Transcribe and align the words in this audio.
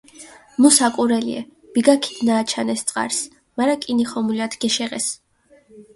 მუ 0.63 0.69
საკურელიე, 0.77 1.43
ბიგა 1.75 1.95
ქიდჷნააჩანეს 2.05 2.81
წყარსჷ, 2.87 3.23
მარა 3.57 3.75
კინი 3.85 4.05
ხომულათ 4.09 4.53
გეშეღესჷ. 4.61 5.13